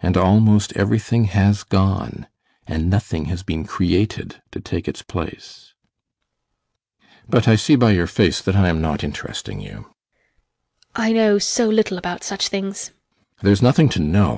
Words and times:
And 0.00 0.16
almost 0.16 0.72
everything 0.72 1.26
has 1.26 1.62
gone, 1.62 2.26
and 2.66 2.90
nothing 2.90 3.26
has 3.26 3.44
been 3.44 3.64
created 3.64 4.42
to 4.50 4.58
take 4.58 4.88
its 4.88 5.02
place. 5.02 5.74
[Coldly] 6.98 7.10
But 7.28 7.46
I 7.46 7.54
see 7.54 7.76
by 7.76 7.92
your 7.92 8.08
face 8.08 8.40
that 8.40 8.56
I 8.56 8.68
am 8.68 8.80
not 8.80 9.04
interesting 9.04 9.60
you. 9.60 9.94
HELENA. 10.96 10.96
I 10.96 11.12
know 11.12 11.38
so 11.38 11.68
little 11.68 11.96
about 11.96 12.24
such 12.24 12.48
things! 12.48 12.76
ASTROFF. 12.86 13.42
There 13.42 13.52
is 13.52 13.62
nothing 13.62 13.88
to 13.90 14.00
know. 14.00 14.30